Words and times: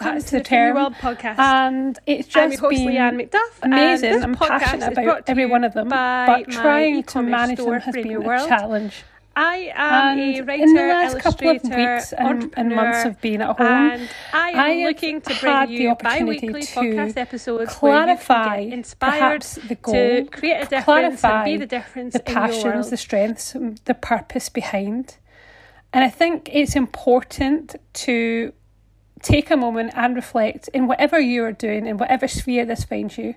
welcome 0.00 0.18
That's 0.18 0.30
to 0.30 0.30
the 0.32 0.38
the 0.38 0.44
term. 0.44 0.74
World 0.76 0.94
podcast. 0.94 1.38
And 1.38 1.98
it's 2.06 2.34
I'm 2.36 2.50
just 2.50 2.62
your 2.62 2.70
host, 2.70 2.84
been 2.84 2.94
Leanne 2.94 3.28
McDuff. 3.30 3.62
amazing. 3.62 4.22
I'm 4.22 4.34
passionate 4.34 4.92
about 4.92 5.28
every 5.28 5.46
one 5.46 5.62
of 5.64 5.72
them, 5.74 5.88
but 5.88 6.50
trying 6.50 7.02
to 7.04 7.22
manage 7.22 7.58
them 7.58 7.80
has 7.80 7.94
been 7.94 8.10
Your 8.10 8.22
a 8.22 8.26
World. 8.26 8.48
challenge. 8.48 9.04
I 9.36 9.72
am 9.74 10.18
And 10.18 10.20
a 10.20 10.40
writer, 10.42 10.62
in 10.62 10.74
the 10.74 10.80
last 10.80 11.18
couple 11.18 11.48
of 11.48 11.56
illustrator, 11.56 11.94
weeks 11.94 12.12
and, 12.12 12.54
and 12.56 12.68
months 12.74 13.04
of 13.04 13.20
being 13.20 13.42
at 13.42 13.56
home, 13.56 13.66
and 13.66 14.08
I 14.32 14.50
am 14.50 14.58
I 14.60 14.86
looking 14.86 15.20
to 15.22 15.34
bring 15.40 15.66
the 15.66 15.72
you 15.72 15.90
opportunity 15.90 16.46
bi-weekly 16.46 16.62
to 16.62 16.80
podcast 16.80 17.16
episodes 17.16 17.74
clarify 17.74 18.46
where 18.46 18.60
you 18.60 18.68
get 18.70 18.78
inspired 18.78 19.20
perhaps 19.40 19.54
the 19.56 19.74
goal, 19.74 19.92
to 19.94 20.24
create 20.30 20.54
a 20.54 20.66
difference 20.66 20.84
clarify 20.84 21.36
and 21.38 21.44
be 21.46 21.56
the 21.56 21.66
difference 21.66 22.12
the 22.12 22.20
in 22.20 22.26
your 22.32 22.34
passions, 22.42 22.64
world. 22.64 22.90
the 22.90 22.96
strengths, 22.96 23.56
the 23.86 23.94
purpose 23.94 24.48
behind. 24.48 25.16
And 25.92 26.04
I 26.04 26.10
think 26.10 26.48
it's 26.52 26.76
important 26.76 27.74
to 27.94 28.52
take 29.22 29.50
a 29.50 29.56
moment 29.56 29.92
and 29.94 30.14
reflect 30.14 30.68
in 30.68 30.86
whatever 30.86 31.18
you 31.18 31.44
are 31.44 31.52
doing, 31.52 31.86
in 31.86 31.96
whatever 31.98 32.28
sphere 32.28 32.64
this 32.64 32.84
finds 32.84 33.18
you, 33.18 33.34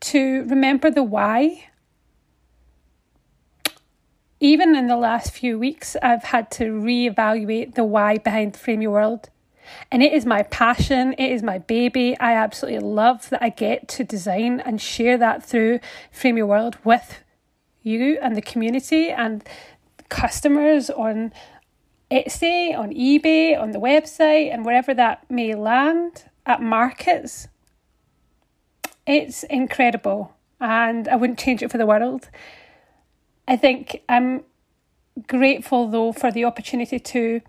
to 0.00 0.44
remember 0.44 0.90
the 0.90 1.02
why. 1.02 1.68
Even 4.38 4.76
in 4.76 4.86
the 4.86 4.96
last 4.96 5.32
few 5.32 5.58
weeks, 5.58 5.96
I've 6.02 6.24
had 6.24 6.50
to 6.52 6.64
reevaluate 6.64 7.74
the 7.74 7.84
why 7.84 8.18
behind 8.18 8.56
Frame 8.56 8.82
Your 8.82 8.92
World. 8.92 9.30
And 9.90 10.02
it 10.02 10.12
is 10.12 10.26
my 10.26 10.42
passion, 10.44 11.14
it 11.14 11.32
is 11.32 11.42
my 11.42 11.58
baby. 11.58 12.16
I 12.20 12.34
absolutely 12.34 12.80
love 12.80 13.30
that 13.30 13.42
I 13.42 13.48
get 13.48 13.88
to 13.88 14.04
design 14.04 14.60
and 14.60 14.80
share 14.80 15.18
that 15.18 15.42
through 15.44 15.80
Frame 16.12 16.36
Your 16.36 16.46
World 16.46 16.76
with 16.84 17.22
you 17.82 18.18
and 18.20 18.36
the 18.36 18.42
community 18.42 19.10
and 19.10 19.42
customers 20.08 20.90
on 20.90 21.32
Etsy, 22.10 22.76
on 22.76 22.90
eBay, 22.90 23.60
on 23.60 23.72
the 23.72 23.80
website, 23.80 24.52
and 24.52 24.64
wherever 24.64 24.94
that 24.94 25.28
may 25.30 25.54
land 25.54 26.24
at 26.44 26.62
markets. 26.62 27.48
It's 29.06 29.42
incredible, 29.44 30.34
and 30.60 31.08
I 31.08 31.16
wouldn't 31.16 31.38
change 31.38 31.62
it 31.62 31.70
for 31.70 31.78
the 31.78 31.86
world. 31.86 32.28
I 33.48 33.56
think 33.56 34.02
I'm 34.08 34.44
grateful 35.26 35.88
though 35.88 36.12
for 36.12 36.30
the 36.30 36.44
opportunity 36.44 36.98
to 36.98 37.40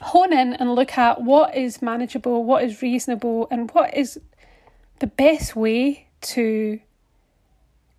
hone 0.00 0.32
in 0.32 0.54
and 0.54 0.74
look 0.74 0.96
at 0.96 1.22
what 1.22 1.56
is 1.56 1.82
manageable, 1.82 2.44
what 2.44 2.62
is 2.62 2.82
reasonable, 2.82 3.48
and 3.50 3.70
what 3.72 3.94
is 3.94 4.20
the 5.00 5.06
best 5.06 5.56
way 5.56 6.06
to 6.20 6.80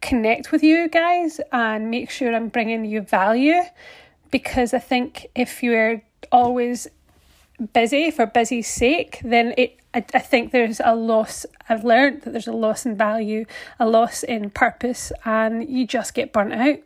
connect 0.01 0.51
with 0.51 0.63
you 0.63 0.87
guys 0.87 1.41
and 1.51 1.91
make 1.91 2.09
sure 2.09 2.33
I'm 2.33 2.47
bringing 2.47 2.85
you 2.85 3.01
value. 3.01 3.61
Because 4.31 4.73
I 4.73 4.79
think 4.79 5.27
if 5.35 5.63
you're 5.63 6.01
always 6.31 6.87
busy 7.73 8.11
for 8.11 8.25
busy's 8.25 8.67
sake, 8.67 9.19
then 9.23 9.53
it 9.57 9.79
I, 9.93 10.05
I 10.13 10.19
think 10.19 10.51
there's 10.51 10.79
a 10.83 10.95
loss. 10.95 11.45
I've 11.67 11.83
learned 11.83 12.21
that 12.21 12.31
there's 12.31 12.47
a 12.47 12.53
loss 12.53 12.85
in 12.85 12.95
value, 12.95 13.45
a 13.79 13.87
loss 13.87 14.23
in 14.23 14.51
purpose, 14.51 15.11
and 15.25 15.67
you 15.67 15.87
just 15.87 16.13
get 16.13 16.33
burnt 16.33 16.53
out. 16.53 16.79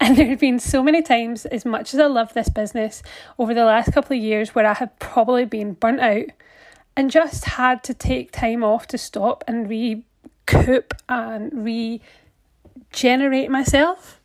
And 0.00 0.16
there 0.16 0.28
have 0.28 0.38
been 0.38 0.60
so 0.60 0.80
many 0.80 1.02
times, 1.02 1.44
as 1.44 1.64
much 1.64 1.92
as 1.92 1.98
I 1.98 2.06
love 2.06 2.32
this 2.32 2.48
business, 2.48 3.02
over 3.36 3.52
the 3.52 3.64
last 3.64 3.92
couple 3.92 4.16
of 4.16 4.22
years 4.22 4.54
where 4.54 4.64
I 4.64 4.74
have 4.74 4.96
probably 5.00 5.44
been 5.44 5.72
burnt 5.72 5.98
out 5.98 6.26
and 6.96 7.10
just 7.10 7.44
had 7.44 7.82
to 7.82 7.94
take 7.94 8.30
time 8.30 8.62
off 8.62 8.86
to 8.88 8.98
stop 8.98 9.42
and 9.48 9.68
recoup 9.68 10.94
and 11.08 11.50
regenerate 12.92 13.50
myself. 13.50 14.17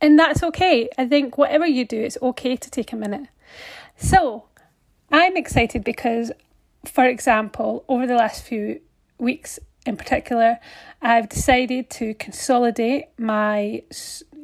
And 0.00 0.18
that's 0.18 0.42
okay. 0.42 0.88
I 0.96 1.06
think 1.06 1.36
whatever 1.36 1.66
you 1.66 1.84
do, 1.84 2.00
it's 2.00 2.18
okay 2.22 2.56
to 2.56 2.70
take 2.70 2.92
a 2.92 2.96
minute. 2.96 3.28
So 3.96 4.44
I'm 5.10 5.36
excited 5.36 5.82
because, 5.84 6.30
for 6.84 7.04
example, 7.04 7.84
over 7.88 8.06
the 8.06 8.14
last 8.14 8.44
few 8.44 8.80
weeks 9.18 9.58
in 9.86 9.96
particular, 9.96 10.58
I've 11.00 11.28
decided 11.28 11.90
to 11.90 12.14
consolidate 12.14 13.06
my 13.18 13.82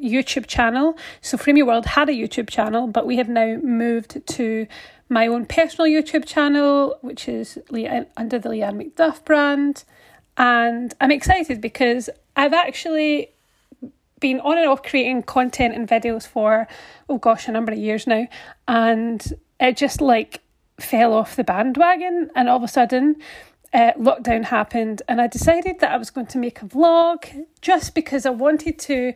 YouTube 0.03 0.47
channel. 0.47 0.97
So, 1.21 1.37
Frame 1.37 1.65
World 1.67 1.87
had 1.87 2.09
a 2.09 2.13
YouTube 2.13 2.49
channel, 2.49 2.87
but 2.87 3.07
we 3.07 3.17
have 3.17 3.29
now 3.29 3.57
moved 3.63 4.27
to 4.27 4.67
my 5.09 5.27
own 5.27 5.47
personal 5.47 5.91
YouTube 5.91 6.25
channel, 6.25 6.99
which 7.03 7.29
is 7.29 7.59
Le- 7.71 8.07
under 8.17 8.39
the 8.39 8.49
Leanne 8.49 8.83
McDuff 8.83 9.25
brand. 9.25 9.85
And 10.37 10.95
I'm 11.01 11.11
excited 11.11 11.61
because 11.61 12.11
I've 12.37 12.55
actually 12.55 13.34
been 14.25 14.41
on 14.41 14.57
and 14.57 14.67
off 14.67 14.83
creating 14.83 15.23
content 15.23 15.75
and 15.75 15.87
videos 15.87 16.27
for, 16.27 16.67
oh 17.11 17.19
gosh, 17.19 17.47
a 17.47 17.53
number 17.53 17.73
of 17.73 17.79
years 17.79 18.07
now. 18.07 18.27
And 18.67 19.23
it 19.61 19.77
just 19.77 20.01
like 20.01 20.41
fell 20.81 21.13
off 21.13 21.37
the 21.37 21.45
bandwagon. 21.45 22.31
And 22.35 22.49
all 22.49 22.57
of 22.57 22.63
a 22.63 22.69
sudden, 22.69 23.17
uh, 23.75 23.93
lockdown 23.99 24.47
happened, 24.47 25.03
and 25.09 25.21
I 25.21 25.27
decided 25.27 25.81
that 25.81 25.93
I 25.93 25.99
was 25.99 26.09
going 26.09 26.29
to 26.29 26.39
make 26.39 26.63
a 26.63 26.65
vlog 26.65 27.45
just 27.61 27.95
because 27.95 28.25
I 28.25 28.31
wanted 28.31 28.79
to 28.91 29.13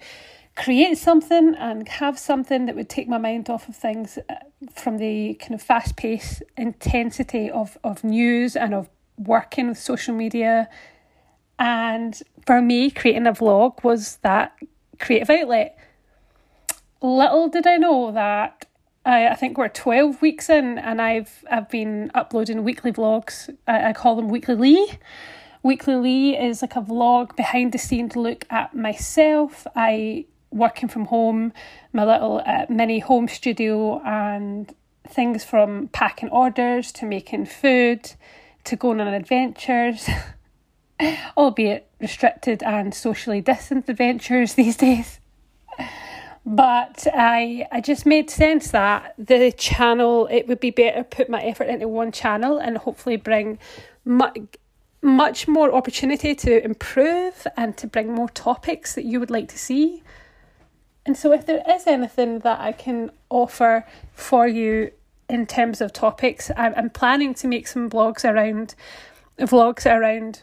create 0.57 0.99
something 0.99 1.55
and 1.55 1.89
have 1.89 2.19
something 2.19 2.67
that 2.67 2.77
would 2.77 2.91
take 2.91 3.09
my 3.09 3.19
mind 3.19 3.49
off 3.49 3.67
of 3.67 3.77
things 3.77 4.19
uh, 4.29 4.35
from 4.75 4.99
the 4.99 5.35
kind 5.35 5.55
of 5.55 5.63
fast 5.63 5.97
paced 5.97 6.43
intensity 6.59 7.51
of, 7.51 7.79
of 7.83 8.05
news 8.05 8.57
and 8.57 8.75
of 8.75 8.91
working 9.17 9.69
with 9.69 9.79
social 9.79 10.15
media. 10.15 10.69
And 11.59 12.21
for 12.47 12.61
me, 12.61 12.91
creating 12.91 13.27
a 13.27 13.33
vlog 13.33 13.85
was 13.85 14.17
that 14.17 14.53
creative 14.99 15.31
outlet. 15.31 15.79
Little 17.01 17.49
did 17.49 17.67
I 17.67 17.77
know 17.77 18.13
that 18.13 18.67
I, 19.05 19.29
I 19.29 19.35
think 19.35 19.57
we're 19.57 19.69
12 19.69 20.21
weeks 20.21 20.51
in 20.51 20.79
and 20.79 21.01
I've 21.01 21.45
I've 21.51 21.71
been 21.71 22.11
uploading 22.15 22.65
weekly 22.65 22.93
vlogs. 22.93 23.55
I, 23.67 23.91
I 23.91 23.93
call 23.93 24.17
them 24.17 24.29
Weekly 24.29 24.55
Lee. 24.55 24.99
Weekly 25.63 25.97
Lee 25.97 26.37
is 26.37 26.63
like 26.63 26.77
a 26.77 26.81
vlog 26.81 27.37
behind 27.37 27.73
the 27.73 27.79
scenes 27.79 28.17
look 28.17 28.45
at 28.51 28.75
myself. 28.75 29.67
I 29.75 30.27
working 30.51 30.89
from 30.89 31.07
home, 31.07 31.53
my 31.93 32.05
little 32.05 32.43
uh, 32.45 32.67
mini 32.69 33.01
home 33.01 33.29
studio 33.29 34.01
and 34.05 34.75
things 35.07 35.45
from 35.45 35.89
packing 35.89 36.29
orders 36.31 36.91
to 36.93 37.07
making 37.07 37.47
food 37.47 38.13
to 38.65 38.77
going 38.77 39.01
on 39.01 39.09
adventures. 39.09 40.09
albeit 41.37 41.88
restricted 42.01 42.63
and 42.63 42.95
socially 42.95 43.41
distant 43.41 43.89
adventures 43.89 44.55
these 44.61 44.77
days. 44.77 45.21
But 46.45 47.07
I 47.13 47.67
I 47.71 47.81
just 47.81 48.07
made 48.07 48.31
sense 48.31 48.71
that 48.71 49.15
the 49.19 49.53
channel 49.53 50.27
it 50.31 50.49
would 50.49 50.61
be 50.61 50.71
better 50.71 51.05
put 51.05 51.29
my 51.29 51.43
effort 51.43 51.65
into 51.65 51.89
one 51.89 52.11
channel 52.11 52.59
and 52.59 52.79
hopefully 52.79 53.17
bring 53.17 53.59
much 54.05 54.39
much 55.03 55.47
more 55.47 55.73
opportunity 55.73 56.35
to 56.35 56.65
improve 56.65 57.47
and 57.57 57.77
to 57.77 57.87
bring 57.87 58.13
more 58.13 58.29
topics 58.31 58.95
that 58.95 59.05
you 59.05 59.21
would 59.21 59.31
like 59.31 59.49
to 59.49 59.59
see. 59.59 60.03
And 61.07 61.17
so 61.17 61.33
if 61.33 61.47
there 61.47 61.63
is 61.69 61.87
anything 61.87 62.41
that 62.41 62.61
I 62.61 62.73
can 62.73 63.11
offer 63.31 63.87
for 64.13 64.49
you 64.49 64.91
in 65.29 65.47
terms 65.47 65.81
of 65.81 65.93
topics, 65.93 66.51
I'm, 66.57 66.75
I'm 66.77 66.91
planning 66.91 67.35
to 67.35 67.47
make 67.47 67.69
some 67.69 67.89
blogs 67.89 68.25
around 68.25 68.75
vlogs 69.39 69.87
around 69.87 70.43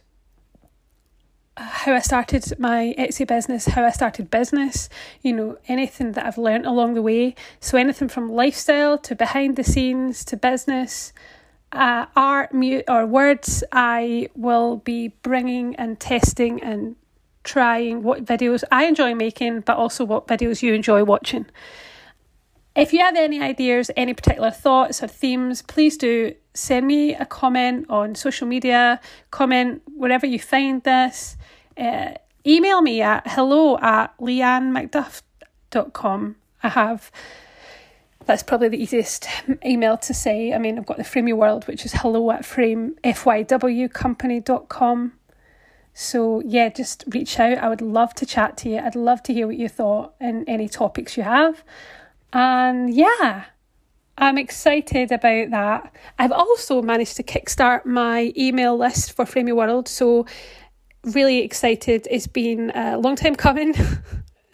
how 1.58 1.94
I 1.94 2.00
started 2.00 2.60
my 2.60 2.94
Etsy 2.98 3.26
business, 3.26 3.66
how 3.66 3.84
I 3.86 3.92
started 3.92 4.30
business, 4.30 4.90
you 5.22 5.34
know, 5.34 5.58
anything 5.68 6.12
that 6.14 6.26
I've 6.26 6.38
learned 6.38 6.66
along 6.66 6.96
the 6.96 7.02
way. 7.02 7.36
So, 7.60 7.78
anything 7.78 8.10
from 8.10 8.32
lifestyle 8.32 8.98
to 9.00 9.16
behind 9.16 9.56
the 9.56 9.64
scenes 9.64 10.26
to 10.26 10.38
business, 10.38 11.14
uh, 11.72 12.08
art, 12.16 12.54
mute, 12.54 12.86
or 12.88 13.06
words, 13.06 13.64
I 13.72 14.30
will 14.36 14.78
be 14.78 15.10
bringing 15.24 15.76
and 15.78 16.00
testing 16.00 16.62
and 16.62 16.96
trying 17.44 18.04
what 18.04 18.26
videos 18.26 18.64
I 18.72 18.86
enjoy 18.86 19.16
making, 19.16 19.62
but 19.62 19.78
also 19.78 20.04
what 20.04 20.28
videos 20.28 20.62
you 20.62 20.74
enjoy 20.74 21.04
watching. 21.04 21.46
If 22.76 22.92
you 22.92 23.00
have 23.00 23.16
any 23.16 23.42
ideas, 23.42 23.90
any 23.96 24.14
particular 24.14 24.52
thoughts 24.52 25.02
or 25.02 25.08
themes, 25.08 25.62
please 25.62 25.96
do 25.96 26.36
send 26.54 26.86
me 26.86 27.16
a 27.16 27.26
comment 27.26 27.86
on 27.90 28.16
social 28.16 28.48
media, 28.48 29.00
comment 29.32 29.82
wherever 29.96 30.26
you 30.26 30.40
find 30.40 30.84
this. 30.84 31.38
Uh, 31.78 32.16
email 32.46 32.82
me 32.82 33.02
at 33.02 33.26
hello 33.28 33.78
at 33.80 34.08
leannemcduff.com. 34.20 36.36
I 36.64 36.70
have, 36.70 37.12
that's 38.26 38.44
probably 38.44 38.68
the 38.68 38.82
easiest 38.82 39.26
email 39.66 39.98
to 40.00 40.14
say. 40.14 40.52
I 40.52 40.58
mean, 40.58 40.78
I've 40.78 40.86
got 40.86 40.98
the 40.98 41.06
Frame 41.06 41.30
Your 41.30 41.38
World, 41.38 41.66
which 41.68 41.86
is 41.86 41.94
hello 41.94 42.30
at 42.32 42.44
frame, 42.44 42.98
fywcompany.com. 43.06 45.14
So, 45.94 46.42
yeah, 46.46 46.68
just 46.68 47.06
reach 47.08 47.40
out. 47.40 47.60
I 47.60 47.70
would 47.70 47.80
love 47.80 48.14
to 48.16 48.26
chat 48.26 48.58
to 48.58 48.70
you. 48.70 48.80
I'd 48.80 48.98
love 48.98 49.24
to 49.24 49.34
hear 49.34 49.48
what 49.48 49.56
you 49.56 49.70
thought 49.70 50.14
and 50.20 50.44
any 50.46 50.68
topics 50.68 51.16
you 51.16 51.24
have. 51.24 51.64
And 52.36 52.94
yeah, 52.94 53.46
I'm 54.18 54.38
excited 54.38 55.14
about 55.14 55.52
that. 55.52 55.96
I've 56.20 56.34
also 56.34 56.82
managed 56.82 57.16
to 57.16 57.24
kickstart 57.24 57.86
my 57.86 58.34
email 58.36 58.78
list 58.78 59.14
for 59.14 59.26
Frame 59.26 59.48
Your 59.48 59.56
World. 59.56 59.88
So, 59.88 60.26
really 61.06 61.40
excited. 61.40 62.06
It's 62.12 62.28
been 62.28 62.72
a 62.76 62.98
long 62.98 63.16
time 63.16 63.36
coming. 63.36 63.74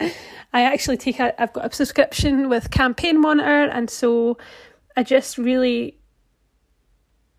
I 0.52 0.62
actually 0.62 0.96
take 0.96 1.18
a, 1.18 1.40
I've 1.42 1.52
got 1.52 1.72
a 1.72 1.74
subscription 1.74 2.48
with 2.48 2.70
Campaign 2.70 3.20
Monitor, 3.20 3.64
and 3.64 3.90
so 3.90 4.38
I 4.96 5.02
just 5.02 5.36
really 5.36 5.98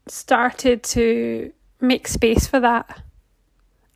started 0.10 0.84
to 0.84 1.54
make 1.80 2.06
space 2.06 2.48
for 2.48 2.60
that. 2.60 3.02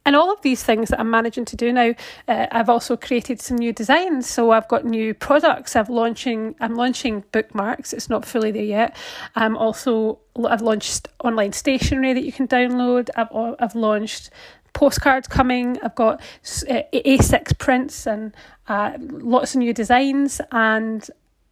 And 0.07 0.15
all 0.15 0.31
of 0.31 0.41
these 0.41 0.63
things 0.63 0.87
that 0.87 1.01
I'm 1.01 1.09
managing 1.09 1.43
to 1.43 1.57
do 1.57 1.73
now, 1.73 1.93
uh, 2.29 2.47
I've 2.49 2.69
also 2.69 2.95
created 2.95 3.41
some 3.41 3.57
new 3.57 3.73
designs. 3.73 4.25
So 4.25 4.51
I've 4.51 4.69
got 4.69 4.85
new 4.85 5.13
products. 5.13 5.75
I've 5.75 5.89
launching. 5.89 6.55
I'm 6.61 6.75
launching 6.75 7.25
bookmarks. 7.33 7.91
It's 7.91 8.09
not 8.09 8.23
fully 8.23 8.51
there 8.51 8.63
yet. 8.63 8.95
I'm 9.35 9.57
also 9.57 10.19
I've 10.47 10.61
launched 10.61 11.09
online 11.25 11.51
stationery 11.51 12.13
that 12.13 12.23
you 12.23 12.31
can 12.31 12.47
download. 12.47 13.09
I've 13.17 13.27
I've 13.59 13.75
launched 13.75 14.29
postcards 14.71 15.27
coming. 15.27 15.77
I've 15.83 15.95
got 15.95 16.21
uh, 16.69 16.83
A6 16.93 17.57
prints 17.57 18.07
and 18.07 18.33
uh, 18.69 18.93
lots 19.01 19.55
of 19.55 19.59
new 19.59 19.73
designs 19.73 20.39
and 20.53 21.05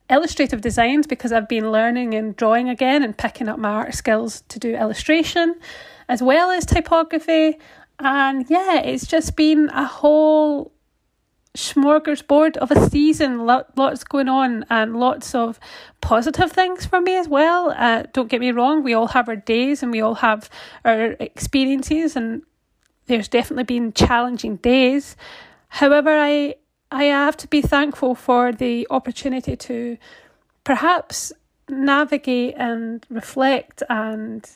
illustrative 0.10 0.62
designs 0.62 1.08
because 1.08 1.34
I've 1.34 1.50
been 1.50 1.74
learning 1.74 2.14
and 2.14 2.34
drawing 2.38 2.70
again 2.70 3.04
and 3.04 3.18
picking 3.18 3.50
up 3.50 3.60
my 3.60 3.70
art 3.70 3.96
skills 3.96 4.44
to 4.48 4.60
do 4.60 4.76
illustration 4.76 5.56
as 6.08 6.22
well 6.22 6.52
as 6.52 6.66
typography. 6.66 7.58
And 8.00 8.46
yeah, 8.50 8.82
it's 8.82 9.08
just 9.08 9.36
been 9.36 9.70
a 9.70 9.86
whole 9.86 10.74
smorgasbord 11.56 12.58
of 12.58 12.72
a 12.72 12.90
season, 12.90 13.46
lots 13.46 14.04
going 14.04 14.28
on, 14.28 14.66
and 14.70 14.98
lots 14.98 15.34
of 15.34 15.60
positive 16.02 16.52
things 16.52 16.86
for 16.86 17.00
me 17.00 17.16
as 17.16 17.28
well. 17.28 17.74
Uh, 17.76 18.04
don't 18.14 18.30
get 18.30 18.42
me 18.42 18.52
wrong, 18.52 18.84
we 18.84 18.94
all 18.94 19.08
have 19.08 19.30
our 19.30 19.38
days 19.38 19.82
and 19.82 19.92
we 19.92 20.02
all 20.02 20.16
have 20.16 20.50
our 20.84 21.16
experiences, 21.20 22.16
and 22.16 22.44
there's 23.08 23.28
definitely 23.28 23.64
been 23.64 23.94
challenging 23.94 24.58
days. 24.58 25.16
However, 25.70 26.10
I 26.10 26.56
I 26.92 27.06
have 27.06 27.38
to 27.38 27.48
be 27.48 27.62
thankful 27.62 28.16
for 28.16 28.52
the 28.52 28.88
opportunity 28.90 29.56
to 29.56 29.98
perhaps 30.64 31.34
navigate 31.68 32.54
and 32.58 33.06
reflect 33.10 33.82
and 33.90 34.48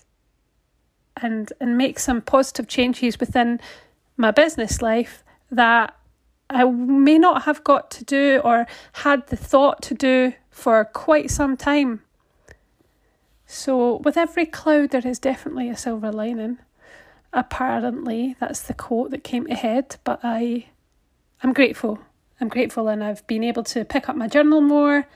and 1.21 1.51
and 1.59 1.77
make 1.77 1.99
some 1.99 2.21
positive 2.21 2.67
changes 2.67 3.19
within 3.19 3.59
my 4.17 4.31
business 4.31 4.81
life 4.81 5.23
that 5.51 5.95
I 6.49 6.63
may 6.65 7.17
not 7.17 7.43
have 7.43 7.63
got 7.63 7.91
to 7.91 8.03
do 8.03 8.41
or 8.43 8.65
had 8.93 9.27
the 9.27 9.37
thought 9.37 9.81
to 9.83 9.93
do 9.93 10.33
for 10.49 10.83
quite 10.83 11.29
some 11.29 11.55
time. 11.55 12.01
So, 13.45 13.97
with 13.97 14.17
every 14.17 14.45
cloud, 14.45 14.91
there 14.91 15.07
is 15.07 15.19
definitely 15.19 15.69
a 15.69 15.77
silver 15.77 16.11
lining. 16.11 16.59
Apparently, 17.33 18.35
that's 18.39 18.61
the 18.61 18.73
quote 18.73 19.11
that 19.11 19.23
came 19.23 19.45
to 19.47 19.55
head, 19.55 19.97
but 20.03 20.19
I, 20.23 20.67
I'm 21.43 21.53
grateful. 21.53 21.99
I'm 22.41 22.49
grateful, 22.49 22.87
and 22.87 23.03
I've 23.03 23.25
been 23.27 23.43
able 23.43 23.63
to 23.65 23.85
pick 23.85 24.09
up 24.09 24.15
my 24.15 24.27
journal 24.27 24.61
more 24.61 25.07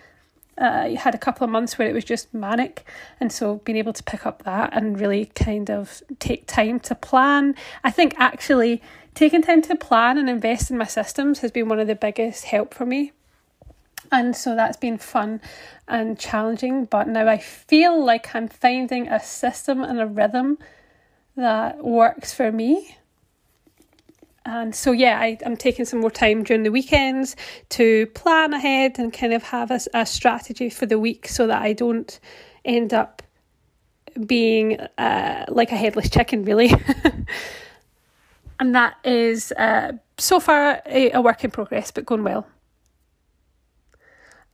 uh, 0.58 0.66
I 0.66 0.96
had 0.96 1.16
a 1.16 1.18
couple 1.18 1.44
of 1.46 1.50
months 1.50 1.78
where 1.78 1.88
it 1.88 1.94
was 1.94 2.04
just 2.04 2.34
manic, 2.34 2.86
and 3.20 3.32
so 3.32 3.56
being 3.66 3.78
able 3.78 3.94
to 3.94 4.04
pick 4.04 4.26
up 4.26 4.44
that 4.44 4.72
and 4.74 5.00
really 5.00 5.26
kind 5.36 5.70
of 5.70 6.04
take 6.20 6.48
time 6.48 6.80
to 6.82 6.96
plan. 6.96 7.56
I 7.84 7.92
think 7.92 8.16
actually 8.18 8.82
taking 9.16 9.42
time 9.42 9.62
to 9.64 9.76
plan 9.76 10.18
and 10.18 10.30
invest 10.30 10.72
in 10.72 10.78
my 10.78 10.86
systems 10.86 11.40
has 11.40 11.52
been 11.52 11.70
one 11.70 11.80
of 11.80 11.88
the 11.88 11.96
biggest 11.96 12.46
help 12.46 12.74
for 12.74 12.86
me. 12.86 13.12
And 14.12 14.36
so 14.36 14.56
that's 14.56 14.78
been 14.78 15.00
fun 15.00 15.42
and 15.88 16.20
challenging, 16.20 16.86
but 16.86 17.08
now 17.08 17.28
I 17.28 17.38
feel 17.38 18.04
like 18.04 18.36
I'm 18.36 18.48
finding 18.48 19.08
a 19.08 19.20
system 19.20 19.82
and 19.82 20.00
a 20.00 20.06
rhythm 20.06 20.60
that 21.36 21.84
works 21.84 22.32
for 22.32 22.52
me 22.52 22.98
and 24.46 24.76
so, 24.76 24.92
yeah, 24.92 25.20
I, 25.20 25.38
I'm 25.46 25.56
taking 25.56 25.86
some 25.86 26.02
more 26.02 26.12
time 26.12 26.44
during 26.44 26.64
the 26.64 26.72
weekends 26.72 27.36
to 27.70 28.08
plan 28.08 28.54
ahead 28.54 29.00
and 29.00 29.14
kind 29.14 29.34
of 29.34 29.44
have 29.44 29.72
a, 29.72 29.80
a 29.94 30.06
strategy 30.06 30.70
for 30.70 30.86
the 30.86 31.00
week 31.00 31.28
so 31.28 31.48
that 31.48 31.62
I 31.62 31.74
don't 31.74 32.20
end 32.66 32.94
up 32.94 33.22
being 34.26 34.80
uh, 34.98 35.46
like 35.48 35.72
a 35.72 35.78
headless 35.78 36.10
chicken, 36.10 36.44
really. 36.44 36.74
and 38.60 38.76
that 38.76 38.96
is 39.06 39.54
uh, 39.54 39.94
so 40.18 40.40
far 40.40 40.82
a, 40.86 41.12
a 41.12 41.22
work 41.22 41.44
in 41.44 41.52
progress, 41.52 41.92
but 41.92 42.06
going 42.06 42.24
well. 42.24 42.46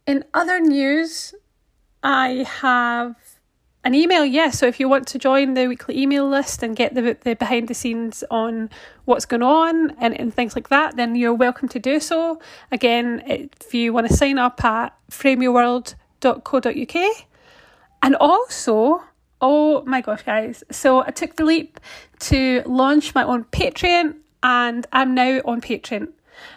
In 0.06 0.24
other 0.34 0.60
news, 0.60 1.34
I 2.04 2.48
have 2.62 3.16
an 3.84 3.94
email, 3.96 4.26
yes. 4.26 4.60
So 4.60 4.68
if 4.68 4.80
you 4.80 4.88
want 4.90 5.08
to 5.08 5.18
join 5.18 5.54
the 5.54 5.68
weekly 5.68 6.02
email 6.02 6.28
list 6.28 6.64
and 6.64 6.76
get 6.76 6.96
the 6.96 7.18
the 7.22 7.36
behind 7.36 7.70
the 7.70 7.74
scenes 7.74 8.24
on 8.30 8.70
what's 9.06 9.26
going 9.26 9.44
on 9.44 9.92
and, 10.00 10.20
and 10.20 10.34
things 10.34 10.54
like 10.56 10.68
that, 10.70 10.96
then 10.98 11.16
you're 11.16 11.34
welcome 11.34 11.70
to 11.70 11.80
do 11.80 12.00
so. 12.00 12.40
Again, 12.72 13.24
if 13.26 13.74
you 13.74 13.94
want 13.94 14.08
to 14.08 14.14
sign 14.14 14.38
up 14.38 14.64
at 14.64 14.94
frameyourworld.co.uk. 15.10 17.26
And 18.02 18.16
also, 18.16 19.04
oh 19.42 19.84
my 19.86 20.00
gosh, 20.02 20.24
guys. 20.24 20.64
So 20.72 21.06
I 21.06 21.12
took 21.12 21.36
the 21.38 21.46
leap 21.46 21.80
to 22.20 22.64
launch 22.66 23.16
my 23.16 23.24
own 23.24 23.46
Patreon 23.46 24.16
and 24.44 24.86
I'm 24.92 25.14
now 25.14 25.40
on 25.46 25.62
Patreon. 25.62 26.10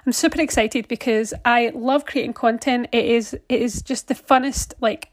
I'm 0.06 0.12
super 0.12 0.40
excited 0.40 0.88
because 0.88 1.34
I 1.44 1.70
love 1.74 2.06
creating 2.06 2.32
content. 2.34 2.88
It 2.92 3.04
is 3.04 3.34
it 3.34 3.60
is 3.60 3.82
just 3.82 4.06
the 4.08 4.14
funnest 4.14 4.74
like 4.80 5.10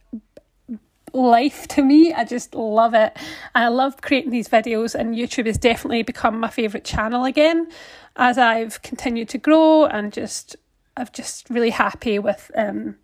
life 1.14 1.68
to 1.70 1.84
me. 1.84 2.14
I 2.14 2.24
just 2.24 2.56
love 2.56 2.94
it. 2.94 3.18
I 3.56 3.68
love 3.68 4.02
creating 4.02 4.32
these 4.32 4.48
videos, 4.48 4.96
and 4.96 5.16
YouTube 5.16 5.46
has 5.46 5.58
definitely 5.58 6.04
become 6.04 6.40
my 6.40 6.50
favourite 6.50 6.86
channel 6.86 7.26
again 7.26 7.70
as 8.16 8.38
I've 8.38 8.82
continued 8.82 9.30
to 9.30 9.38
grow 9.38 9.86
and 9.86 10.12
just 10.12 10.56
I'm 10.98 11.08
just 11.14 11.50
really 11.50 11.70
happy 11.70 12.20
with 12.20 12.52
um, 12.56 12.98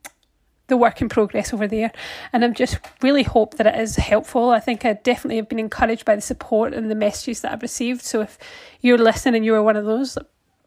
the 0.68 0.78
work 0.78 1.02
in 1.02 1.10
progress 1.10 1.54
over 1.54 1.68
there. 1.68 1.92
And 2.34 2.44
I'm 2.44 2.54
just 2.54 2.78
really 3.02 3.24
hope 3.24 3.56
that 3.56 3.68
it 3.68 3.80
is 3.80 3.96
helpful. 3.96 4.50
I 4.50 4.60
think 4.60 4.84
I 4.84 4.94
definitely 4.94 5.38
have 5.38 5.50
been 5.50 5.60
encouraged 5.60 6.06
by 6.06 6.16
the 6.16 6.22
support 6.22 6.74
and 6.74 6.92
the 6.92 6.96
messages 6.96 7.42
that 7.42 7.54
I've 7.54 7.62
received. 7.62 8.02
So 8.02 8.22
if 8.22 8.38
you're 8.82 8.98
listening 8.98 9.36
and 9.36 9.46
you 9.46 9.56
are 9.56 9.64
one 9.64 9.78
of 9.78 9.86
those, 9.86 10.18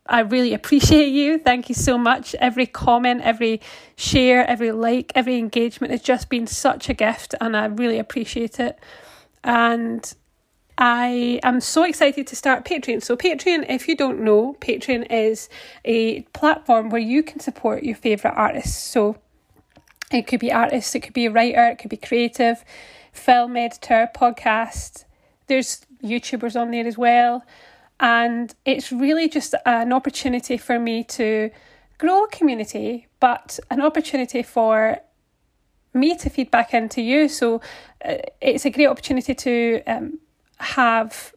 I 0.08 0.20
really 0.20 0.54
appreciate 0.54 1.08
you. 1.08 1.38
Thank 1.38 1.68
you 1.68 1.74
so 1.74 1.98
much. 1.98 2.34
Every 2.36 2.66
comment, 2.66 3.20
every 3.22 3.60
share, 3.96 4.48
every 4.48 4.72
like, 4.72 5.12
every 5.14 5.36
engagement 5.36 5.90
has 5.90 6.00
just 6.00 6.30
been 6.30 6.46
such 6.46 6.88
a 6.88 6.94
gift, 6.94 7.34
and 7.40 7.56
I 7.56 7.66
really 7.66 7.98
appreciate 7.98 8.58
it. 8.58 8.78
And 9.44 10.10
I 10.78 11.40
am 11.42 11.60
so 11.60 11.82
excited 11.82 12.26
to 12.28 12.36
start 12.36 12.64
Patreon. 12.64 13.02
So, 13.02 13.16
Patreon, 13.16 13.66
if 13.68 13.86
you 13.86 13.96
don't 13.96 14.20
know, 14.20 14.56
Patreon 14.60 15.06
is 15.10 15.48
a 15.84 16.22
platform 16.32 16.88
where 16.88 17.00
you 17.00 17.22
can 17.22 17.40
support 17.40 17.82
your 17.82 17.96
favourite 17.96 18.36
artists. 18.36 18.80
So, 18.80 19.16
it 20.10 20.26
could 20.26 20.40
be 20.40 20.50
artists, 20.50 20.94
it 20.94 21.00
could 21.00 21.12
be 21.12 21.26
a 21.26 21.30
writer, 21.30 21.66
it 21.66 21.78
could 21.78 21.90
be 21.90 21.98
creative, 21.98 22.64
film 23.12 23.56
editor, 23.56 24.08
podcast. 24.16 25.04
There's 25.48 25.84
YouTubers 26.02 26.58
on 26.58 26.70
there 26.70 26.86
as 26.86 26.96
well. 26.96 27.44
And 28.00 28.54
it's 28.64 28.92
really 28.92 29.28
just 29.28 29.54
an 29.66 29.92
opportunity 29.92 30.56
for 30.56 30.78
me 30.78 31.04
to 31.04 31.50
grow 31.98 32.24
a 32.24 32.28
community, 32.28 33.08
but 33.18 33.58
an 33.70 33.80
opportunity 33.80 34.42
for 34.42 34.98
me 35.92 36.16
to 36.16 36.30
feed 36.30 36.50
back 36.50 36.74
into 36.74 37.02
you. 37.02 37.28
So 37.28 37.60
uh, 38.04 38.18
it's 38.40 38.64
a 38.64 38.70
great 38.70 38.86
opportunity 38.86 39.34
to 39.34 39.82
um, 39.86 40.18
have 40.58 41.34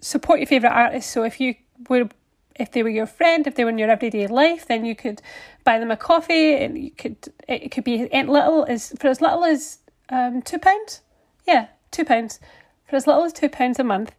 support 0.00 0.40
your 0.40 0.46
favourite 0.46 0.72
artists. 0.72 1.12
So 1.12 1.24
if 1.24 1.40
you 1.40 1.54
were 1.88 2.08
if 2.54 2.72
they 2.72 2.82
were 2.82 2.88
your 2.88 3.06
friend, 3.06 3.46
if 3.46 3.54
they 3.54 3.62
were 3.62 3.70
in 3.70 3.78
your 3.78 3.90
everyday 3.90 4.26
life, 4.26 4.66
then 4.66 4.84
you 4.84 4.96
could 4.96 5.22
buy 5.62 5.78
them 5.78 5.92
a 5.92 5.96
coffee, 5.96 6.56
and 6.56 6.76
you 6.76 6.90
could 6.90 7.16
it 7.46 7.70
could 7.70 7.84
be 7.84 8.08
little 8.12 8.64
as 8.68 8.92
for 8.98 9.08
as 9.08 9.20
little 9.20 9.44
as 9.44 9.78
um, 10.08 10.42
two 10.42 10.58
pounds. 10.58 11.02
Yeah, 11.46 11.68
two 11.90 12.04
pounds 12.04 12.40
for 12.88 12.96
as 12.96 13.06
little 13.06 13.24
as 13.24 13.32
two 13.32 13.48
pounds 13.48 13.78
a 13.78 13.84
month 13.84 14.12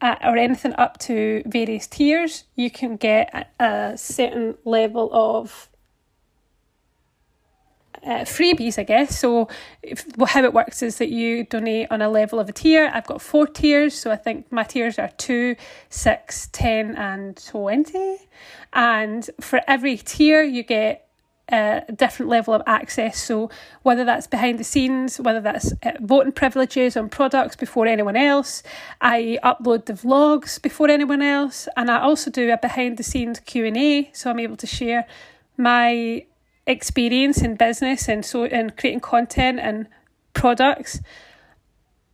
uh, 0.00 0.16
or 0.24 0.36
anything 0.36 0.74
up 0.74 0.98
to 0.98 1.42
various 1.46 1.86
tiers, 1.86 2.44
you 2.56 2.70
can 2.70 2.96
get 2.96 3.48
a, 3.60 3.64
a 3.64 3.98
certain 3.98 4.56
level 4.64 5.10
of 5.12 5.68
uh, 8.02 8.20
freebies, 8.20 8.78
I 8.78 8.84
guess. 8.84 9.18
So, 9.18 9.48
if, 9.82 10.06
how 10.28 10.44
it 10.44 10.54
works 10.54 10.82
is 10.82 10.98
that 10.98 11.10
you 11.10 11.44
donate 11.44 11.88
on 11.90 12.00
a 12.00 12.08
level 12.08 12.38
of 12.38 12.48
a 12.48 12.52
tier. 12.52 12.90
I've 12.92 13.06
got 13.06 13.20
four 13.20 13.46
tiers, 13.46 13.94
so 13.94 14.10
I 14.10 14.16
think 14.16 14.50
my 14.50 14.62
tiers 14.62 14.98
are 14.98 15.10
two, 15.18 15.56
six, 15.90 16.48
ten, 16.52 16.96
and 16.96 17.36
20. 17.46 18.16
And 18.72 19.28
for 19.40 19.60
every 19.66 19.96
tier, 19.98 20.42
you 20.42 20.62
get 20.62 21.09
a 21.50 21.84
different 21.92 22.30
level 22.30 22.54
of 22.54 22.62
access. 22.66 23.18
So, 23.22 23.50
whether 23.82 24.04
that's 24.04 24.26
behind 24.26 24.58
the 24.58 24.64
scenes, 24.64 25.18
whether 25.18 25.40
that's 25.40 25.72
uh, 25.82 25.92
voting 26.00 26.32
privileges 26.32 26.96
on 26.96 27.08
products 27.08 27.56
before 27.56 27.86
anyone 27.86 28.16
else, 28.16 28.62
I 29.00 29.38
upload 29.42 29.86
the 29.86 29.94
vlogs 29.94 30.60
before 30.60 30.88
anyone 30.88 31.22
else, 31.22 31.68
and 31.76 31.90
I 31.90 32.00
also 32.00 32.30
do 32.30 32.50
a 32.52 32.58
behind 32.58 32.96
the 32.96 33.02
scenes 33.02 33.40
Q 33.40 33.66
and 33.66 33.76
A. 33.76 34.10
So 34.12 34.30
I'm 34.30 34.38
able 34.38 34.56
to 34.56 34.66
share 34.66 35.06
my 35.56 36.24
experience 36.66 37.42
in 37.42 37.56
business 37.56 38.08
and 38.08 38.24
so 38.24 38.44
in 38.44 38.70
creating 38.70 39.00
content 39.00 39.58
and 39.60 39.88
products 40.34 41.00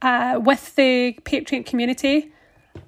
uh, 0.03 0.41
with 0.43 0.75
the 0.77 1.19
Patreon 1.23 1.67
community. 1.67 2.33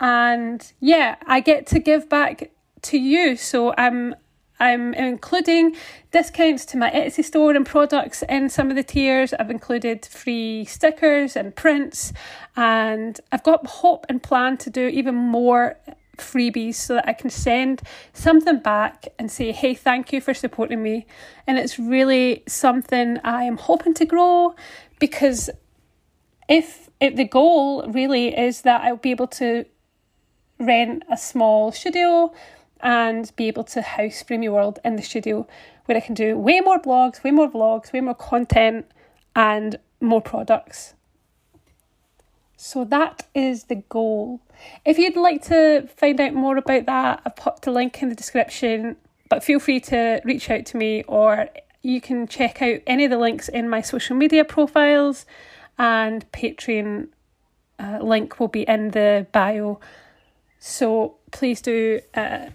And 0.00 0.72
yeah, 0.80 1.16
I 1.26 1.40
get 1.40 1.66
to 1.68 1.78
give 1.78 2.08
back 2.08 2.50
to 2.82 2.98
you. 2.98 3.36
So 3.36 3.74
I'm 3.76 4.14
I'm 4.60 4.94
including 4.94 5.76
discounts 6.10 6.64
to 6.66 6.76
my 6.76 6.90
Etsy 6.90 7.24
store 7.24 7.52
and 7.52 7.64
products 7.64 8.22
in 8.28 8.48
some 8.48 8.70
of 8.70 8.76
the 8.76 8.82
tiers. 8.82 9.32
I've 9.34 9.50
included 9.50 10.04
free 10.06 10.64
stickers 10.64 11.36
and 11.36 11.54
prints, 11.54 12.12
and 12.56 13.20
I've 13.30 13.44
got 13.44 13.66
hope 13.66 14.06
and 14.08 14.22
plan 14.22 14.56
to 14.58 14.70
do 14.70 14.88
even 14.88 15.14
more 15.14 15.76
freebies 16.16 16.74
so 16.74 16.94
that 16.94 17.08
I 17.08 17.12
can 17.12 17.30
send 17.30 17.82
something 18.12 18.58
back 18.58 19.08
and 19.18 19.30
say, 19.30 19.52
hey, 19.52 19.74
thank 19.74 20.12
you 20.12 20.20
for 20.20 20.34
supporting 20.34 20.82
me. 20.82 21.06
And 21.46 21.58
it's 21.58 21.78
really 21.78 22.42
something 22.46 23.18
I 23.24 23.44
am 23.44 23.56
hoping 23.56 23.94
to 23.94 24.04
grow 24.04 24.54
because 24.98 25.48
if, 26.48 26.90
if 27.00 27.16
the 27.16 27.24
goal 27.24 27.86
really 27.88 28.36
is 28.36 28.62
that 28.62 28.82
I'll 28.82 28.96
be 28.96 29.12
able 29.12 29.28
to 29.28 29.64
rent 30.58 31.04
a 31.08 31.16
small 31.16 31.70
studio 31.70 32.32
and 32.80 33.34
be 33.36 33.48
able 33.48 33.64
to 33.64 33.82
house 33.82 34.22
Frame 34.22 34.42
Your 34.42 34.54
World 34.54 34.78
in 34.84 34.96
the 34.96 35.02
studio 35.02 35.46
where 35.86 35.96
I 35.96 36.00
can 36.00 36.14
do 36.14 36.36
way 36.36 36.60
more 36.60 36.78
blogs, 36.78 37.24
way 37.24 37.30
more 37.30 37.50
vlogs, 37.50 37.92
way 37.92 38.00
more 38.00 38.14
content, 38.14 38.86
and 39.34 39.78
more 40.00 40.20
products. 40.20 40.94
So 42.56 42.84
that 42.84 43.26
is 43.34 43.64
the 43.64 43.76
goal. 43.76 44.40
If 44.84 44.98
you'd 44.98 45.16
like 45.16 45.44
to 45.44 45.88
find 45.96 46.20
out 46.20 46.34
more 46.34 46.56
about 46.56 46.86
that, 46.86 47.22
I've 47.24 47.36
popped 47.36 47.66
a 47.66 47.70
link 47.70 48.02
in 48.02 48.08
the 48.08 48.14
description, 48.14 48.96
but 49.28 49.44
feel 49.44 49.60
free 49.60 49.80
to 49.80 50.20
reach 50.24 50.50
out 50.50 50.66
to 50.66 50.76
me 50.76 51.04
or 51.04 51.48
you 51.82 52.00
can 52.00 52.26
check 52.26 52.60
out 52.60 52.80
any 52.86 53.04
of 53.04 53.10
the 53.10 53.18
links 53.18 53.48
in 53.48 53.68
my 53.68 53.80
social 53.80 54.16
media 54.16 54.44
profiles 54.44 55.24
and 55.78 56.30
Patreon 56.32 57.08
uh, 57.78 58.00
link 58.02 58.40
will 58.40 58.48
be 58.48 58.62
in 58.62 58.90
the 58.90 59.26
bio. 59.32 59.78
So 60.58 61.16
please 61.30 61.62
do 61.62 62.00
uh, 62.14 62.46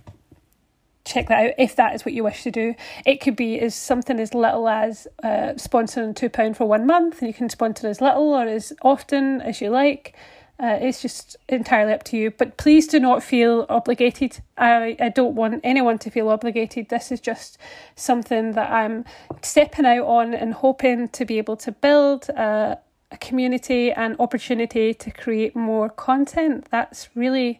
check 1.13 1.27
that 1.27 1.45
out 1.45 1.53
if 1.57 1.75
that 1.75 1.93
is 1.93 2.05
what 2.05 2.13
you 2.13 2.23
wish 2.23 2.43
to 2.43 2.51
do. 2.51 2.75
It 3.05 3.21
could 3.21 3.35
be 3.35 3.59
as 3.59 3.75
something 3.75 4.19
as 4.19 4.33
little 4.33 4.67
as 4.67 5.07
uh, 5.23 5.53
sponsoring 5.55 6.13
£2 6.13 6.55
for 6.55 6.65
one 6.65 6.87
month, 6.87 7.19
and 7.19 7.27
you 7.27 7.33
can 7.33 7.49
sponsor 7.49 7.87
as 7.87 8.01
little 8.01 8.33
or 8.33 8.47
as 8.47 8.73
often 8.81 9.41
as 9.41 9.61
you 9.61 9.69
like. 9.69 10.15
Uh, 10.59 10.77
it's 10.79 11.01
just 11.01 11.35
entirely 11.49 11.91
up 11.91 12.03
to 12.03 12.15
you. 12.15 12.31
But 12.31 12.57
please 12.57 12.87
do 12.87 12.99
not 12.99 13.23
feel 13.23 13.65
obligated. 13.69 14.39
I, 14.57 14.95
I 14.99 15.09
don't 15.09 15.35
want 15.35 15.61
anyone 15.63 15.97
to 15.99 16.09
feel 16.09 16.29
obligated. 16.29 16.89
This 16.89 17.11
is 17.11 17.19
just 17.19 17.57
something 17.95 18.53
that 18.53 18.71
I'm 18.71 19.03
stepping 19.41 19.85
out 19.85 20.05
on 20.05 20.33
and 20.33 20.53
hoping 20.53 21.09
to 21.09 21.25
be 21.25 21.37
able 21.37 21.57
to 21.57 21.71
build 21.71 22.29
a, 22.29 22.77
a 23.11 23.17
community 23.17 23.91
and 23.91 24.15
opportunity 24.19 24.93
to 24.93 25.11
create 25.11 25.55
more 25.55 25.89
content. 25.89 26.67
That's 26.69 27.09
really 27.15 27.59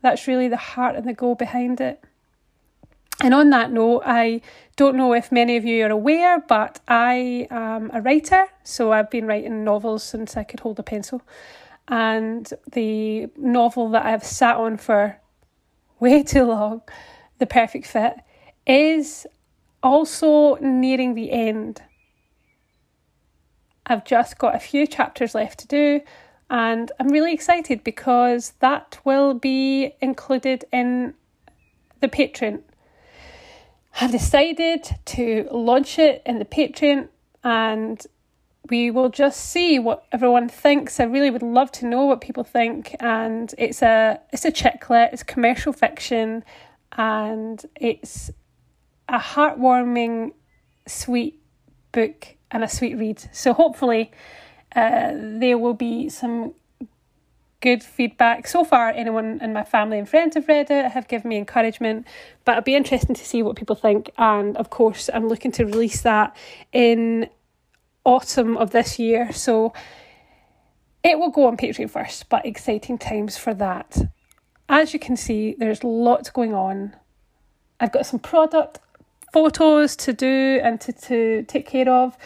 that's 0.00 0.28
really 0.28 0.46
the 0.46 0.56
heart 0.56 0.94
and 0.94 1.08
the 1.08 1.12
goal 1.12 1.34
behind 1.34 1.80
it. 1.80 2.04
And 3.20 3.34
on 3.34 3.50
that 3.50 3.72
note, 3.72 4.02
I 4.06 4.42
don't 4.76 4.96
know 4.96 5.12
if 5.12 5.32
many 5.32 5.56
of 5.56 5.64
you 5.64 5.84
are 5.84 5.90
aware, 5.90 6.40
but 6.40 6.80
I 6.86 7.48
am 7.50 7.90
a 7.92 8.00
writer. 8.00 8.46
So 8.62 8.92
I've 8.92 9.10
been 9.10 9.26
writing 9.26 9.64
novels 9.64 10.04
since 10.04 10.36
I 10.36 10.44
could 10.44 10.60
hold 10.60 10.78
a 10.78 10.84
pencil. 10.84 11.22
And 11.88 12.52
the 12.72 13.28
novel 13.36 13.90
that 13.90 14.06
I've 14.06 14.24
sat 14.24 14.56
on 14.56 14.76
for 14.76 15.18
way 16.00 16.22
too 16.22 16.44
long, 16.44 16.82
The 17.38 17.46
Perfect 17.46 17.86
Fit, 17.86 18.14
is 18.66 19.26
also 19.82 20.56
nearing 20.56 21.14
the 21.14 21.32
end. 21.32 21.82
I've 23.86 24.04
just 24.04 24.38
got 24.38 24.54
a 24.54 24.60
few 24.60 24.86
chapters 24.86 25.34
left 25.34 25.60
to 25.60 25.66
do, 25.66 26.02
and 26.50 26.92
I'm 27.00 27.08
really 27.08 27.32
excited 27.32 27.82
because 27.82 28.52
that 28.60 28.98
will 29.04 29.32
be 29.34 29.94
included 30.00 30.66
in 30.70 31.14
the 32.00 32.08
Patreon 32.08 32.62
have 33.92 34.12
decided 34.12 34.88
to 35.06 35.48
launch 35.50 35.98
it 35.98 36.22
in 36.24 36.38
the 36.38 36.44
Patreon 36.44 37.08
and 37.42 38.06
we 38.70 38.90
will 38.90 39.08
just 39.08 39.40
see 39.40 39.78
what 39.78 40.04
everyone 40.12 40.48
thinks. 40.48 41.00
I 41.00 41.04
really 41.04 41.30
would 41.30 41.42
love 41.42 41.72
to 41.72 41.86
know 41.86 42.04
what 42.04 42.20
people 42.20 42.44
think 42.44 42.94
and 43.00 43.54
it's 43.58 43.82
a 43.82 44.20
it's 44.32 44.44
a 44.44 44.50
chick 44.50 44.90
lit, 44.90 45.10
it's 45.12 45.22
commercial 45.22 45.72
fiction 45.72 46.44
and 46.92 47.64
it's 47.76 48.30
a 49.08 49.18
heartwarming 49.18 50.32
sweet 50.86 51.40
book 51.92 52.36
and 52.50 52.62
a 52.62 52.68
sweet 52.68 52.96
read. 52.96 53.22
So 53.32 53.52
hopefully 53.52 54.10
uh, 54.74 55.12
there 55.14 55.58
will 55.58 55.74
be 55.74 56.08
some 56.08 56.54
good 57.60 57.82
feedback. 57.82 58.46
So 58.46 58.64
far, 58.64 58.90
anyone 58.90 59.40
in 59.42 59.52
my 59.52 59.64
family 59.64 59.98
and 59.98 60.08
friends 60.08 60.34
have 60.34 60.46
read 60.48 60.70
it, 60.70 60.92
have 60.92 61.08
given 61.08 61.28
me 61.28 61.36
encouragement, 61.36 62.06
but 62.44 62.52
it'll 62.52 62.62
be 62.62 62.76
interesting 62.76 63.14
to 63.16 63.24
see 63.24 63.42
what 63.42 63.56
people 63.56 63.76
think. 63.76 64.10
And 64.16 64.56
of 64.56 64.70
course, 64.70 65.10
I'm 65.12 65.28
looking 65.28 65.52
to 65.52 65.64
release 65.64 66.02
that 66.02 66.36
in 66.72 67.28
autumn 68.04 68.56
of 68.56 68.70
this 68.70 68.98
year. 68.98 69.32
So 69.32 69.72
it 71.02 71.18
will 71.18 71.30
go 71.30 71.46
on 71.46 71.56
Patreon 71.56 71.90
first, 71.90 72.28
but 72.28 72.46
exciting 72.46 72.98
times 72.98 73.36
for 73.36 73.54
that. 73.54 73.98
As 74.68 74.92
you 74.92 74.98
can 74.98 75.16
see, 75.16 75.56
there's 75.58 75.82
lots 75.82 76.30
going 76.30 76.54
on. 76.54 76.94
I've 77.80 77.92
got 77.92 78.06
some 78.06 78.20
product 78.20 78.80
photos 79.32 79.96
to 79.96 80.12
do 80.12 80.60
and 80.62 80.80
to, 80.80 80.92
to 80.92 81.42
take 81.44 81.66
care 81.66 81.88
of, 81.88 82.16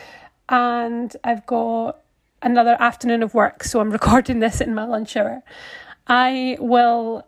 and 0.48 1.14
I've 1.24 1.46
got 1.46 2.01
another 2.42 2.76
afternoon 2.80 3.22
of 3.22 3.34
work, 3.34 3.64
so 3.64 3.80
I'm 3.80 3.90
recording 3.98 4.40
this 4.40 4.60
in 4.60 4.74
my 4.74 4.84
lunch 4.84 5.16
hour. 5.16 5.42
I 6.06 6.56
will 6.60 7.26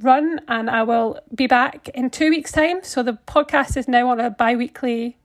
run 0.00 0.40
and 0.48 0.70
I 0.70 0.82
will 0.82 1.18
be 1.34 1.46
back 1.46 1.88
in 1.90 2.10
two 2.10 2.30
weeks' 2.30 2.52
time. 2.52 2.82
So 2.82 3.02
the 3.02 3.18
podcast 3.26 3.76
is 3.76 3.88
now 3.88 4.08
on 4.08 4.20
a 4.20 4.30
bi 4.30 4.56
weekly 4.56 5.18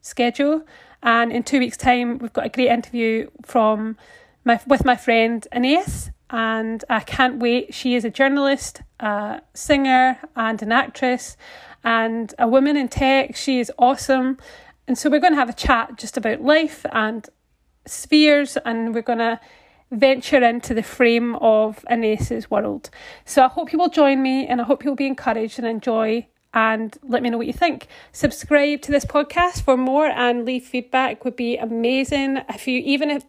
schedule. 0.00 0.62
And 1.02 1.32
in 1.32 1.42
two 1.42 1.58
weeks' 1.60 1.76
time, 1.76 2.18
we've 2.18 2.32
got 2.32 2.46
a 2.46 2.48
great 2.48 2.68
interview 2.68 3.30
from 3.44 3.96
my 4.44 4.60
with 4.66 4.84
my 4.84 4.96
friend 4.96 5.46
Anais, 5.52 6.10
and 6.30 6.84
I 6.90 7.00
can't 7.00 7.38
wait. 7.38 7.72
She 7.72 7.94
is 7.94 8.04
a 8.04 8.10
journalist, 8.10 8.82
a 8.98 9.40
singer, 9.54 10.18
and 10.34 10.60
an 10.60 10.72
actress, 10.72 11.36
and 11.84 12.34
a 12.38 12.48
woman 12.48 12.76
in 12.76 12.88
tech. 12.88 13.36
She 13.36 13.60
is 13.60 13.70
awesome. 13.78 14.38
And 14.88 14.96
so 14.96 15.10
we're 15.10 15.20
going 15.20 15.34
to 15.34 15.38
have 15.38 15.50
a 15.50 15.54
chat 15.54 15.98
just 15.98 16.16
about 16.16 16.40
life 16.40 16.84
and 16.92 17.28
spheres 17.88 18.56
and 18.64 18.94
we're 18.94 19.02
going 19.02 19.18
to 19.18 19.40
venture 19.90 20.42
into 20.42 20.74
the 20.74 20.82
frame 20.82 21.34
of 21.36 21.84
Anais's 21.88 22.50
world. 22.50 22.90
So 23.24 23.42
I 23.42 23.48
hope 23.48 23.72
you 23.72 23.78
will 23.78 23.88
join 23.88 24.22
me 24.22 24.46
and 24.46 24.60
I 24.60 24.64
hope 24.64 24.84
you'll 24.84 24.94
be 24.94 25.06
encouraged 25.06 25.58
and 25.58 25.66
enjoy 25.66 26.26
and 26.54 26.96
let 27.02 27.22
me 27.22 27.30
know 27.30 27.38
what 27.38 27.46
you 27.46 27.52
think. 27.52 27.86
Subscribe 28.12 28.82
to 28.82 28.92
this 28.92 29.04
podcast 29.04 29.62
for 29.62 29.76
more 29.76 30.06
and 30.06 30.44
leave 30.44 30.64
feedback 30.64 31.24
would 31.24 31.36
be 31.36 31.56
amazing. 31.56 32.38
If 32.48 32.66
you 32.66 32.80
even 32.84 33.10
if 33.10 33.24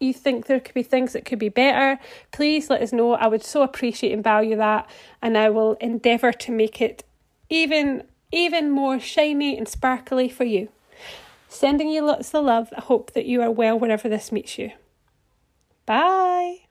you 0.00 0.12
think 0.12 0.46
there 0.46 0.60
could 0.60 0.74
be 0.74 0.82
things 0.82 1.12
that 1.12 1.24
could 1.24 1.38
be 1.38 1.48
better, 1.48 2.00
please 2.32 2.68
let 2.68 2.82
us 2.82 2.92
know. 2.92 3.14
I 3.14 3.26
would 3.26 3.44
so 3.44 3.62
appreciate 3.62 4.12
and 4.12 4.24
value 4.24 4.56
that 4.56 4.88
and 5.22 5.38
I 5.38 5.50
will 5.50 5.74
endeavour 5.74 6.32
to 6.32 6.52
make 6.52 6.80
it 6.80 7.04
even 7.48 8.04
even 8.32 8.70
more 8.70 8.98
shiny 8.98 9.56
and 9.56 9.68
sparkly 9.68 10.28
for 10.28 10.44
you. 10.44 10.68
Sending 11.54 11.88
you 11.88 12.04
lots 12.04 12.34
of 12.34 12.44
love. 12.44 12.72
I 12.76 12.80
hope 12.80 13.12
that 13.12 13.26
you 13.26 13.40
are 13.40 13.50
well 13.50 13.78
wherever 13.78 14.08
this 14.08 14.32
meets 14.32 14.58
you. 14.58 14.72
Bye. 15.86 16.62